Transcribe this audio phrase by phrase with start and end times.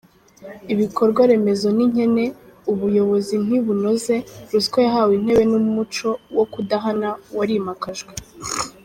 [0.73, 2.25] Ibikorwa remezo ni nkene,
[2.71, 4.15] ubuyobozi ntibunoze,
[4.51, 8.13] ruswa yahawe intebe n’umuco wo kudahana warimakajwe.